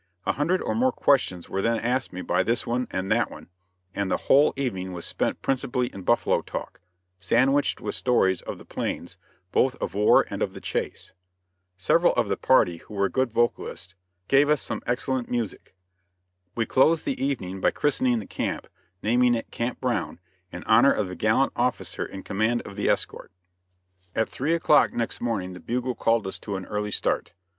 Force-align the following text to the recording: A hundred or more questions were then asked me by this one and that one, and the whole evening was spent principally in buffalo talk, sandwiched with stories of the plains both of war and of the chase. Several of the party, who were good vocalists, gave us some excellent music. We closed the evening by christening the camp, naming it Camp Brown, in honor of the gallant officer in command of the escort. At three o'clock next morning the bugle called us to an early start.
A 0.25 0.31
hundred 0.31 0.63
or 0.63 0.73
more 0.73 0.91
questions 0.91 1.47
were 1.47 1.61
then 1.61 1.79
asked 1.79 2.11
me 2.11 2.23
by 2.23 2.41
this 2.41 2.65
one 2.65 2.87
and 2.89 3.11
that 3.11 3.29
one, 3.29 3.49
and 3.93 4.09
the 4.09 4.17
whole 4.17 4.51
evening 4.57 4.93
was 4.93 5.05
spent 5.05 5.43
principally 5.43 5.93
in 5.93 6.01
buffalo 6.01 6.41
talk, 6.41 6.81
sandwiched 7.19 7.81
with 7.81 7.93
stories 7.93 8.41
of 8.41 8.57
the 8.57 8.65
plains 8.65 9.15
both 9.51 9.75
of 9.75 9.93
war 9.93 10.25
and 10.31 10.41
of 10.41 10.55
the 10.55 10.59
chase. 10.59 11.11
Several 11.77 12.13
of 12.13 12.29
the 12.29 12.35
party, 12.35 12.77
who 12.77 12.95
were 12.95 13.09
good 13.09 13.31
vocalists, 13.31 13.93
gave 14.27 14.49
us 14.49 14.59
some 14.63 14.81
excellent 14.87 15.29
music. 15.29 15.75
We 16.55 16.65
closed 16.65 17.05
the 17.05 17.23
evening 17.23 17.61
by 17.61 17.69
christening 17.69 18.17
the 18.17 18.25
camp, 18.25 18.67
naming 19.03 19.35
it 19.35 19.51
Camp 19.51 19.79
Brown, 19.79 20.19
in 20.51 20.63
honor 20.63 20.91
of 20.91 21.09
the 21.09 21.15
gallant 21.15 21.53
officer 21.55 22.03
in 22.03 22.23
command 22.23 22.63
of 22.63 22.75
the 22.75 22.89
escort. 22.89 23.31
At 24.15 24.29
three 24.29 24.55
o'clock 24.55 24.93
next 24.93 25.21
morning 25.21 25.53
the 25.53 25.59
bugle 25.59 25.93
called 25.93 26.25
us 26.25 26.39
to 26.39 26.55
an 26.55 26.65
early 26.65 26.89
start. 26.89 27.33